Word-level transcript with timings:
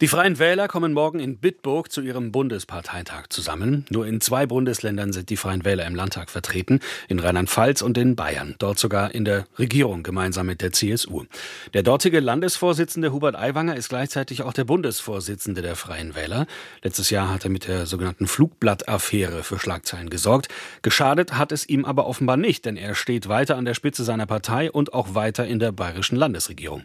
Die 0.00 0.08
Freien 0.08 0.38
Wähler 0.38 0.66
kommen 0.66 0.94
morgen 0.94 1.20
in 1.20 1.36
Bitburg 1.36 1.92
zu 1.92 2.00
ihrem 2.00 2.32
Bundesparteitag 2.32 3.26
zusammen. 3.28 3.84
Nur 3.90 4.06
in 4.06 4.22
zwei 4.22 4.46
Bundesländern 4.46 5.12
sind 5.12 5.28
die 5.28 5.36
Freien 5.36 5.66
Wähler 5.66 5.86
im 5.86 5.94
Landtag 5.94 6.30
vertreten, 6.30 6.80
in 7.08 7.18
Rheinland-Pfalz 7.18 7.82
und 7.82 7.98
in 7.98 8.16
Bayern, 8.16 8.54
dort 8.58 8.78
sogar 8.78 9.14
in 9.14 9.26
der 9.26 9.44
Regierung 9.58 10.02
gemeinsam 10.02 10.46
mit 10.46 10.62
der 10.62 10.72
CSU. 10.72 11.26
Der 11.74 11.82
dortige 11.82 12.20
Landesvorsitzende 12.20 13.12
Hubert 13.12 13.36
Aiwanger 13.36 13.76
ist 13.76 13.90
gleichzeitig 13.90 14.42
auch 14.42 14.54
der 14.54 14.64
Bundesvorsitzende 14.64 15.60
der 15.60 15.76
Freien 15.76 16.14
Wähler. 16.14 16.46
Letztes 16.82 17.10
Jahr 17.10 17.28
hat 17.28 17.44
er 17.44 17.50
mit 17.50 17.68
der 17.68 17.84
sogenannten 17.84 18.26
Flugblattaffäre 18.26 19.42
für 19.42 19.58
Schlagzeilen 19.58 20.08
gesorgt. 20.08 20.48
Geschadet 20.80 21.34
hat 21.34 21.52
es 21.52 21.68
ihm 21.68 21.84
aber 21.84 22.06
offenbar 22.06 22.38
nicht, 22.38 22.64
denn 22.64 22.78
er 22.78 22.94
steht 22.94 23.28
weiter 23.28 23.58
an 23.58 23.66
der 23.66 23.74
Spitze 23.74 24.04
seiner 24.04 24.24
Partei 24.24 24.72
und 24.72 24.94
auch 24.94 25.14
weiter 25.14 25.46
in 25.46 25.58
der 25.58 25.72
bayerischen 25.72 26.16
Landesregierung. 26.16 26.84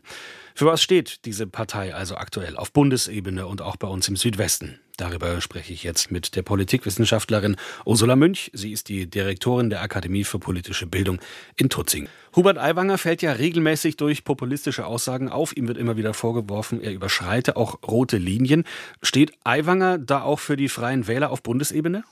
Für 0.57 0.67
was 0.67 0.81
steht 0.81 1.25
diese 1.25 1.47
Partei 1.47 1.93
also 1.93 2.15
aktuell 2.15 2.55
auf 2.55 2.71
Bundesebene 2.71 3.45
und 3.45 3.61
auch 3.61 3.75
bei 3.75 3.89
uns 3.89 4.07
im 4.07 4.15
Südwesten? 4.15 4.79
Darüber 4.95 5.41
spreche 5.41 5.73
ich 5.73 5.83
jetzt 5.83 6.11
mit 6.11 6.37
der 6.37 6.43
Politikwissenschaftlerin 6.43 7.57
Ursula 7.83 8.15
Münch. 8.15 8.51
Sie 8.53 8.71
ist 8.71 8.87
die 8.87 9.05
Direktorin 9.09 9.69
der 9.69 9.81
Akademie 9.81 10.23
für 10.23 10.39
politische 10.39 10.87
Bildung 10.87 11.19
in 11.57 11.67
Tutzing. 11.67 12.07
Hubert 12.37 12.57
Aiwanger 12.57 12.97
fällt 12.97 13.21
ja 13.21 13.33
regelmäßig 13.33 13.97
durch 13.97 14.23
populistische 14.23 14.85
Aussagen 14.85 15.27
auf. 15.27 15.57
Ihm 15.57 15.67
wird 15.67 15.77
immer 15.77 15.97
wieder 15.97 16.13
vorgeworfen, 16.13 16.81
er 16.81 16.93
überschreite 16.93 17.57
auch 17.57 17.83
rote 17.83 18.15
Linien. 18.15 18.63
Steht 19.01 19.33
Aiwanger 19.43 19.97
da 19.97 20.21
auch 20.21 20.39
für 20.39 20.55
die 20.55 20.69
Freien 20.69 21.05
Wähler 21.05 21.31
auf 21.31 21.43
Bundesebene? 21.43 22.05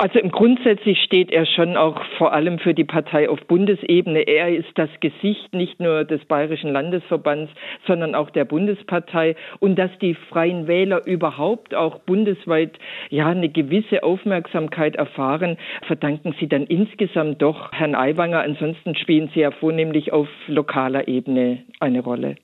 Also 0.00 0.18
im 0.18 0.30
Grundsätzlich 0.30 0.98
steht 1.02 1.30
er 1.30 1.44
schon 1.44 1.76
auch 1.76 2.02
vor 2.16 2.32
allem 2.32 2.58
für 2.58 2.72
die 2.72 2.84
Partei 2.84 3.28
auf 3.28 3.38
Bundesebene. 3.40 4.20
Er 4.20 4.48
ist 4.48 4.70
das 4.76 4.88
Gesicht 5.00 5.52
nicht 5.52 5.78
nur 5.78 6.04
des 6.04 6.24
Bayerischen 6.24 6.72
Landesverbands, 6.72 7.52
sondern 7.86 8.14
auch 8.14 8.30
der 8.30 8.46
Bundespartei. 8.46 9.36
Und 9.58 9.78
dass 9.78 9.90
die 10.00 10.14
Freien 10.14 10.66
Wähler 10.66 11.06
überhaupt 11.06 11.74
auch 11.74 11.98
bundesweit 11.98 12.78
ja 13.10 13.26
eine 13.26 13.50
gewisse 13.50 14.02
Aufmerksamkeit 14.02 14.96
erfahren, 14.96 15.58
verdanken 15.86 16.34
sie 16.40 16.48
dann 16.48 16.64
insgesamt 16.64 17.42
doch 17.42 17.70
Herrn 17.72 17.94
Aiwanger. 17.94 18.40
Ansonsten 18.40 18.94
spielen 18.94 19.28
sie 19.34 19.40
ja 19.40 19.50
vornehmlich 19.50 20.14
auf 20.14 20.28
lokaler 20.46 21.08
Ebene 21.08 21.58
eine 21.78 22.00
Rolle. 22.00 22.36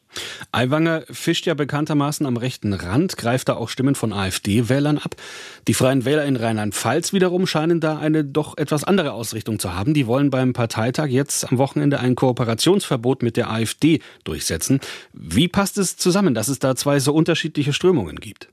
Aiwanger 0.53 1.03
fischt 1.11 1.47
ja 1.47 1.55
bekanntermaßen 1.55 2.27
am 2.27 2.37
rechten 2.37 2.73
Rand, 2.73 3.17
greift 3.17 3.49
da 3.49 3.55
auch 3.55 3.69
Stimmen 3.69 3.95
von 3.95 4.13
AfD-Wählern 4.13 4.99
ab. 4.99 5.17
Die 5.69 5.75
Freien 5.75 6.05
Wähler 6.05 6.25
in 6.25 6.37
Rheinland-Pfalz 6.37 7.13
wiederum 7.13 7.47
scheinen 7.47 7.81
da 7.81 7.99
eine 7.99 8.25
doch 8.25 8.57
etwas 8.57 8.85
andere 8.85 9.13
Ausrichtung 9.13 9.59
zu 9.59 9.75
haben. 9.75 9.95
Die 9.95 10.07
wollen 10.07 10.31
beim 10.31 10.53
Parteitag 10.53 11.09
jetzt 11.09 11.51
am 11.51 11.59
Wochenende 11.59 12.01
ein 12.01 12.15
Kooperationsverbot 12.15 13.23
mit 13.23 13.37
der 13.37 13.51
AfD 13.51 14.01
durchsetzen. 14.25 14.81
Wie 15.13 15.49
passt 15.49 15.79
es 15.79 15.97
zusammen, 15.97 16.35
dass 16.35 16.49
es 16.49 16.59
da 16.59 16.77
zwei 16.77 17.01
so 17.01 17.13
unterschiedliche 17.13 17.73
Strömungen 17.73 18.17
gibt? 18.17 18.49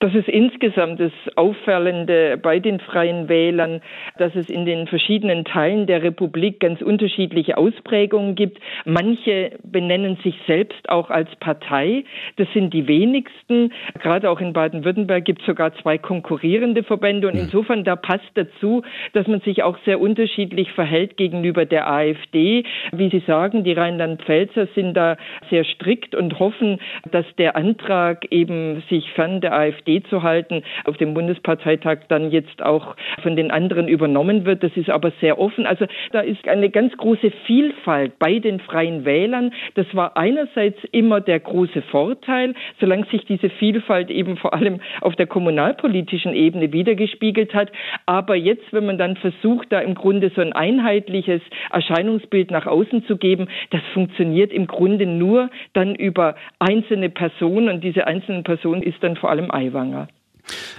Das 0.00 0.14
ist 0.14 0.28
insgesamt 0.28 1.00
das 1.00 1.10
Auffallende 1.34 2.38
bei 2.40 2.60
den 2.60 2.78
Freien 2.78 3.28
Wählern, 3.28 3.80
dass 4.16 4.32
es 4.36 4.48
in 4.48 4.64
den 4.64 4.86
verschiedenen 4.86 5.44
Teilen 5.44 5.88
der 5.88 6.04
Republik 6.04 6.60
ganz 6.60 6.80
unterschiedliche 6.82 7.58
Ausprägungen 7.58 8.36
gibt. 8.36 8.60
Manche 8.84 9.58
benennen 9.64 10.16
sich 10.22 10.36
selbst 10.46 10.88
auch 10.88 11.10
als 11.10 11.34
Partei. 11.40 12.04
Das 12.36 12.46
sind 12.54 12.72
die 12.72 12.86
wenigsten. 12.86 13.72
Gerade 14.00 14.30
auch 14.30 14.40
in 14.40 14.52
Baden-Württemberg 14.52 15.24
gibt 15.24 15.40
es 15.40 15.46
sogar 15.46 15.74
zwei 15.82 15.98
konkurrierende 15.98 16.84
Verbände. 16.84 17.26
Und 17.26 17.34
hm. 17.34 17.40
insofern 17.40 17.82
da 17.82 17.96
passt 17.96 18.30
dazu, 18.34 18.82
dass 19.14 19.26
man 19.26 19.40
sich 19.40 19.64
auch 19.64 19.78
sehr 19.84 20.00
unterschiedlich 20.00 20.70
verhält 20.70 21.16
gegenüber 21.16 21.64
der 21.64 21.90
AfD. 21.90 22.62
Wie 22.92 23.10
Sie 23.10 23.24
sagen, 23.26 23.64
die 23.64 23.72
Rheinland-Pfälzer 23.72 24.68
sind 24.76 24.94
da 24.94 25.16
sehr 25.50 25.64
strikt 25.64 26.14
und 26.14 26.38
hoffen, 26.38 26.78
dass 27.10 27.26
der 27.36 27.56
Antrag 27.56 28.30
eben 28.30 28.84
sich 28.88 29.10
fern 29.10 29.40
der 29.40 29.54
AfD 29.54 29.87
Zu 30.10 30.22
halten, 30.22 30.62
auf 30.84 30.96
dem 30.96 31.14
Bundesparteitag 31.14 32.00
dann 32.08 32.30
jetzt 32.30 32.62
auch 32.62 32.94
von 33.22 33.36
den 33.36 33.50
anderen 33.50 33.88
übernommen 33.88 34.44
wird. 34.44 34.62
Das 34.62 34.76
ist 34.76 34.90
aber 34.90 35.12
sehr 35.20 35.38
offen. 35.38 35.66
Also 35.66 35.86
da 36.12 36.20
ist 36.20 36.46
eine 36.46 36.70
ganz 36.70 36.96
große 36.96 37.30
Vielfalt 37.46 38.18
bei 38.18 38.38
den 38.38 38.60
freien 38.60 39.04
Wählern. 39.04 39.52
Das 39.74 39.86
war 39.94 40.16
einerseits 40.16 40.78
immer 40.92 41.20
der 41.20 41.40
große 41.40 41.82
Vorteil, 41.82 42.54
solange 42.80 43.06
sich 43.06 43.24
diese 43.24 43.48
Vielfalt 43.50 44.10
eben 44.10 44.36
vor 44.36 44.54
allem 44.54 44.80
auf 45.00 45.16
der 45.16 45.26
kommunalpolitischen 45.26 46.34
Ebene 46.34 46.72
wiedergespiegelt 46.72 47.54
hat. 47.54 47.72
Aber 48.06 48.36
jetzt, 48.36 48.72
wenn 48.72 48.86
man 48.86 48.98
dann 48.98 49.16
versucht, 49.16 49.72
da 49.72 49.80
im 49.80 49.94
Grunde 49.94 50.30
so 50.34 50.40
ein 50.42 50.52
einheitliches 50.52 51.40
Erscheinungsbild 51.72 52.50
nach 52.50 52.66
außen 52.66 53.04
zu 53.06 53.16
geben, 53.16 53.48
das 53.70 53.82
funktioniert 53.94 54.52
im 54.52 54.66
Grunde 54.66 55.06
nur 55.06 55.50
dann 55.72 55.94
über 55.94 56.36
einzelne 56.58 57.08
Personen 57.08 57.68
und 57.68 57.84
diese 57.84 58.06
einzelnen 58.06 58.44
Personen 58.44 58.82
ist 58.82 59.02
dann 59.02 59.16
vor 59.16 59.30
allem 59.30 59.50
Aiwa 59.50 59.77
schwanger. 59.78 60.08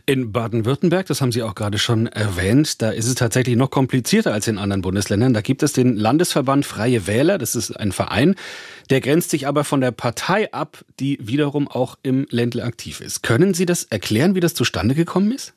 In 0.07 0.31
Baden-Württemberg, 0.31 1.05
das 1.05 1.21
haben 1.21 1.31
Sie 1.31 1.43
auch 1.43 1.53
gerade 1.53 1.77
schon 1.77 2.07
erwähnt, 2.07 2.81
da 2.81 2.89
ist 2.89 3.07
es 3.07 3.13
tatsächlich 3.13 3.55
noch 3.55 3.69
komplizierter 3.69 4.33
als 4.33 4.47
in 4.47 4.57
anderen 4.57 4.81
Bundesländern. 4.81 5.35
Da 5.35 5.41
gibt 5.41 5.61
es 5.61 5.73
den 5.73 5.95
Landesverband 5.95 6.65
Freie 6.65 7.05
Wähler, 7.05 7.37
das 7.37 7.53
ist 7.53 7.79
ein 7.79 7.91
Verein, 7.91 8.33
der 8.89 8.99
grenzt 8.99 9.29
sich 9.29 9.45
aber 9.45 9.63
von 9.63 9.79
der 9.79 9.91
Partei 9.91 10.51
ab, 10.51 10.83
die 10.99 11.19
wiederum 11.21 11.67
auch 11.67 11.99
im 12.01 12.25
Ländle 12.31 12.63
aktiv 12.63 12.99
ist. 12.99 13.21
Können 13.21 13.53
Sie 13.53 13.67
das 13.67 13.83
erklären, 13.83 14.33
wie 14.33 14.39
das 14.39 14.55
zustande 14.55 14.95
gekommen 14.95 15.31
ist? 15.31 15.53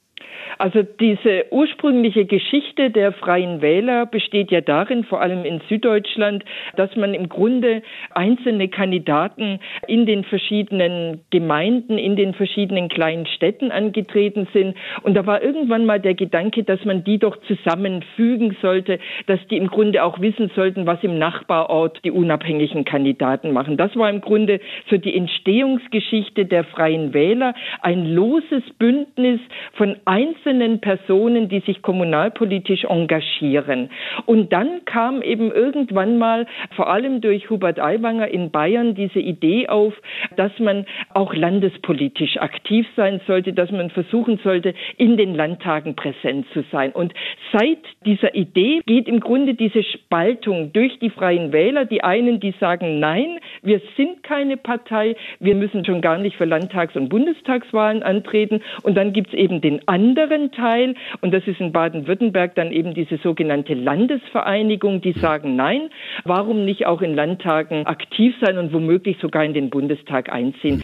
Also 0.59 0.83
diese 0.83 1.47
ursprüngliche 1.51 2.25
Geschichte 2.25 2.91
der 2.91 3.13
Freien 3.13 3.63
Wähler 3.63 4.07
besteht 4.07 4.51
ja 4.51 4.61
darin, 4.61 5.05
vor 5.05 5.21
allem 5.21 5.45
in 5.45 5.61
Süddeutschland, 5.69 6.45
dass 6.77 6.95
man 6.97 7.15
im 7.15 7.29
Grunde 7.29 7.83
einzelne 8.11 8.69
Kandidaten 8.69 9.61
in 9.87 10.07
den 10.07 10.25
verschiedenen 10.25 11.21
Gemeinden, 11.31 11.99
in 11.99 12.17
den 12.17 12.35
verschiedenen 12.35 12.89
kleinen 12.89 13.27
Städten 13.27 13.71
angetreten 13.71 14.47
sind. 14.53 14.77
Und 15.03 15.15
da 15.15 15.27
war 15.27 15.43
irgendwann 15.43 15.87
mal 15.87 16.01
der 16.01 16.15
Gedanke, 16.15 16.65
dass 16.65 16.85
man 16.85 17.05
die 17.05 17.19
doch 17.19 17.37
zusammenfügen 17.47 18.57
sollte, 18.61 18.99
dass 19.27 19.41
die 19.49 19.57
im 19.57 19.69
Grunde 19.69 20.05
auch 20.05 20.21
wissen 20.21 20.51
sollten, 20.55 20.87
was 20.87 21.03
im 21.03 21.19
Nachbarort 21.19 22.01
die 22.05 22.11
unabhängigen 22.11 22.85
Kandidaten 22.85 23.53
machen. 23.53 23.77
Das 23.77 23.97
war 23.97 24.11
im 24.11 24.21
Grunde 24.21 24.61
so 24.91 24.97
die 24.97 25.17
Entstehungsgeschichte 25.17 26.45
der 26.45 26.65
Freien 26.65 27.15
Wähler, 27.15 27.55
ein 27.81 28.07
loses 28.07 28.63
Bündnis 28.79 29.41
von 29.75 29.97
einzelnen 30.05 30.52
einzelnen 30.53 30.81
Personen, 30.81 31.49
die 31.49 31.61
sich 31.61 31.83
kommunalpolitisch 31.83 32.85
engagieren. 32.85 33.91
Und 34.27 34.53
dann 34.53 34.85
kam 34.85 35.23
eben 35.23 35.51
irgendwann 35.51 36.19
mal, 36.19 36.47
vor 36.77 36.91
allem 36.91 37.21
durch 37.21 37.49
Hubert 37.49 37.81
Aiwanger 37.81 38.29
in 38.29 38.51
Bayern, 38.51 38.95
diese 38.95 39.19
Idee 39.19 39.69
auf, 39.69 39.95
dass 40.37 40.53
man 40.59 40.85
auch 41.15 41.35
landespolitisch 41.35 42.37
aktiv 42.39 42.87
sein 42.97 43.21
sollte, 43.27 43.53
dass 43.53 43.71
man 43.71 43.91
versuchen 43.91 44.39
sollte, 44.45 44.75
in 44.97 45.17
den 45.17 45.35
Landtagen 45.35 45.97
präsent 45.97 46.47
zu 46.53 46.65
sein. 46.71 46.93
Und 46.93 47.15
seit 47.53 47.79
dieser 48.05 48.35
Idee 48.35 48.81
geht 48.87 49.09
im 49.09 49.21
Grunde 49.21 49.55
diese 49.55 49.83
Spaltung 49.83 50.73
durch 50.73 50.99
die 50.99 51.11
freien 51.11 51.53
Wähler. 51.53 51.85
Die 51.87 52.05
einen, 52.05 52.41
die 52.41 52.55
sagen, 52.61 53.01
nein, 53.01 53.39
wir 53.63 53.81
sind 53.97 54.23
keine 54.23 54.57
Partei, 54.57 55.17
wir 55.41 55.55
müssen 55.55 55.85
schon 55.85 56.01
gar 56.01 56.19
nicht 56.19 56.37
für 56.37 56.45
Landtags- 56.45 56.97
und 56.97 57.09
Bundestagswahlen 57.09 58.03
antreten. 58.03 58.61
Und 58.83 58.97
dann 58.97 59.13
gibt 59.13 59.29
es 59.29 59.35
eben 59.35 59.61
den 59.61 59.87
anderen, 59.89 60.51
Teil, 60.53 60.95
und 61.21 61.33
das 61.33 61.47
ist 61.47 61.61
in 61.61 61.73
Baden-Württemberg 61.73 62.55
dann 62.55 62.73
eben 62.73 62.95
diese 62.95 63.17
sogenannte 63.19 63.75
Landesvereinigung, 63.75 65.01
die 65.01 65.13
sagen, 65.13 65.57
nein, 65.57 65.91
warum 66.25 66.65
nicht 66.65 66.87
auch 66.87 67.03
in 67.03 67.15
Landtagen 67.15 67.87
aktiv 67.87 68.35
sein 68.41 68.59
und 68.59 68.73
womöglich 68.73 69.19
sogar 69.21 69.45
in 69.45 69.55
den 69.55 69.71
Bundestag 69.71 70.33
einziehen? 70.33 70.83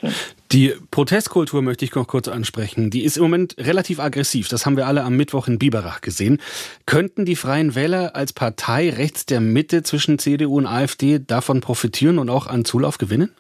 Die 0.51 0.73
Protestkultur 0.91 1.61
möchte 1.61 1.85
ich 1.85 1.95
noch 1.95 2.07
kurz 2.07 2.27
ansprechen. 2.27 2.89
Die 2.89 3.05
ist 3.05 3.19
im 3.19 3.23
Moment 3.23 3.55
relativ 3.59 4.01
aggressiv. 4.01 4.49
Das 4.49 4.65
haben 4.65 4.79
wir 4.79 4.87
alle 4.87 5.05
am 5.05 5.15
Mittwoch 5.15 5.47
in 5.47 5.59
Biberach 5.59 6.01
gesehen. 6.01 6.41
Könnten 6.87 7.27
die 7.27 7.37
Freien 7.37 7.75
Wähler 7.75 8.17
als 8.17 8.33
Partei 8.33 8.89
rechts 8.89 9.27
der 9.27 9.41
Mitte 9.41 9.83
zwischen 9.83 10.19
CDU 10.19 10.57
und 10.57 10.67
AfD 10.67 11.19
davon 11.19 11.61
profitieren 11.61 12.19
und 12.19 12.31
auch 12.31 12.47
an 12.47 12.65
Zulauf 12.65 12.97
gewinnen? 12.97 13.31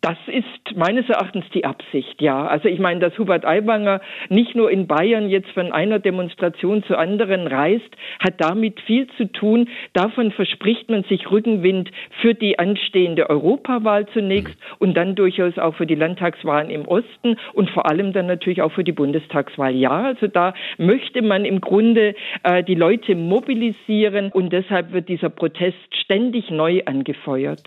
Das 0.00 0.16
ist 0.28 0.76
meines 0.76 1.08
Erachtens 1.08 1.44
die 1.52 1.64
Absicht, 1.64 2.22
ja. 2.22 2.46
Also 2.46 2.68
ich 2.68 2.78
meine, 2.78 3.00
dass 3.00 3.18
Hubert 3.18 3.44
Aiwanger 3.44 4.00
nicht 4.28 4.54
nur 4.54 4.70
in 4.70 4.86
Bayern 4.86 5.28
jetzt 5.28 5.50
von 5.50 5.72
einer 5.72 5.98
Demonstration 5.98 6.84
zur 6.84 6.98
anderen 6.98 7.48
reist, 7.48 7.90
hat 8.20 8.34
damit 8.38 8.80
viel 8.82 9.08
zu 9.16 9.24
tun. 9.32 9.68
Davon 9.94 10.30
verspricht 10.30 10.88
man 10.88 11.02
sich 11.04 11.28
Rückenwind 11.32 11.90
für 12.20 12.34
die 12.34 12.60
anstehende 12.60 13.28
Europawahl 13.28 14.06
zunächst 14.08 14.54
mhm. 14.54 14.76
und 14.78 14.96
dann 14.96 15.16
durchaus 15.16 15.58
auch 15.58 15.74
für 15.74 15.86
die 15.86 15.96
Landtagswahlen 15.96 16.70
im 16.70 16.86
Osten 16.86 17.36
und 17.54 17.68
vor 17.70 17.90
allem 17.90 18.12
dann 18.12 18.26
natürlich 18.26 18.62
auch 18.62 18.72
für 18.72 18.84
die 18.84 18.92
Bundestagswahl. 18.92 19.74
Ja, 19.74 20.04
also 20.04 20.28
da 20.28 20.54
möchte 20.76 21.22
man 21.22 21.44
im 21.44 21.60
Grunde 21.60 22.14
äh, 22.44 22.62
die 22.62 22.76
Leute 22.76 23.16
mobilisieren 23.16 24.30
und 24.30 24.52
deshalb 24.52 24.92
wird 24.92 25.08
dieser 25.08 25.30
Protest 25.30 25.76
ständig 25.90 26.50
neu 26.50 26.82
angefeuert. 26.86 27.64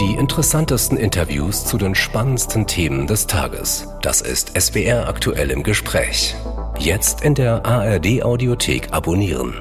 Die 0.00 0.14
interessantesten 0.14 0.96
Interviews 0.96 1.66
zu 1.66 1.78
den 1.78 1.94
spannendsten 1.94 2.66
Themen 2.66 3.06
des 3.06 3.28
Tages. 3.28 3.86
Das 4.02 4.22
ist 4.22 4.60
SWR 4.60 5.06
aktuell 5.06 5.52
im 5.52 5.62
Gespräch. 5.62 6.34
Jetzt 6.80 7.22
in 7.22 7.36
der 7.36 7.64
ARD 7.64 8.24
Audiothek 8.24 8.88
abonnieren. 8.90 9.54